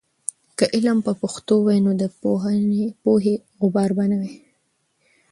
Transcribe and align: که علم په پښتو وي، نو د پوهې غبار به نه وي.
که 0.57 0.65
علم 0.75 0.97
په 1.05 1.11
پښتو 1.21 1.55
وي، 1.65 1.77
نو 1.85 1.91
د 2.01 2.03
پوهې 3.03 3.33
غبار 3.59 3.89
به 3.97 4.05
نه 4.11 4.17
وي. 4.21 4.31